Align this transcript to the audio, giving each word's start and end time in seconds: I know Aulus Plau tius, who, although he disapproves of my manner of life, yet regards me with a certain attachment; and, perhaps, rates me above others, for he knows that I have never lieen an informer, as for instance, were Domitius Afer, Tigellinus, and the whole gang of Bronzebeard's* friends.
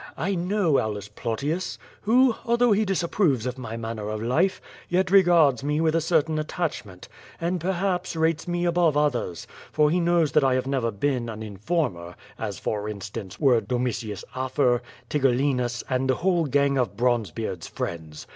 I 0.17 0.33
know 0.33 0.79
Aulus 0.79 1.09
Plau 1.09 1.35
tius, 1.35 1.77
who, 2.01 2.33
although 2.43 2.71
he 2.71 2.85
disapproves 2.85 3.45
of 3.45 3.59
my 3.59 3.77
manner 3.77 4.09
of 4.09 4.19
life, 4.19 4.59
yet 4.89 5.11
regards 5.11 5.63
me 5.63 5.79
with 5.79 5.93
a 5.93 6.01
certain 6.01 6.39
attachment; 6.39 7.07
and, 7.39 7.61
perhaps, 7.61 8.15
rates 8.15 8.47
me 8.47 8.65
above 8.65 8.97
others, 8.97 9.45
for 9.71 9.91
he 9.91 9.99
knows 9.99 10.31
that 10.31 10.43
I 10.43 10.55
have 10.55 10.65
never 10.65 10.89
lieen 10.89 11.29
an 11.29 11.43
informer, 11.43 12.15
as 12.39 12.57
for 12.57 12.89
instance, 12.89 13.39
were 13.39 13.61
Domitius 13.61 14.23
Afer, 14.35 14.81
Tigellinus, 15.07 15.83
and 15.87 16.09
the 16.09 16.15
whole 16.15 16.47
gang 16.47 16.79
of 16.79 16.97
Bronzebeard's* 16.97 17.67
friends. 17.67 18.25